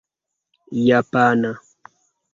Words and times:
japana 0.87 1.51